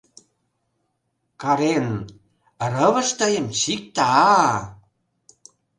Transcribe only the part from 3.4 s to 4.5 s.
чикта-а!..»